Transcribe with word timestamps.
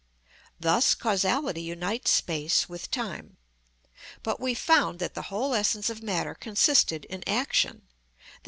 Thus 0.59 0.95
causality 0.95 1.61
unites 1.61 2.09
space 2.09 2.67
with 2.67 2.89
time. 2.89 3.37
But 4.23 4.39
we 4.39 4.55
found 4.55 4.97
that 4.97 5.13
the 5.13 5.21
whole 5.29 5.53
essence 5.53 5.91
of 5.91 6.01
matter 6.01 6.33
consisted 6.33 7.05
in 7.05 7.23
action, 7.29 7.83
_i. 8.27 8.29